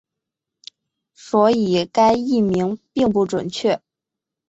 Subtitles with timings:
[1.13, 3.79] 所以该译名并不准确。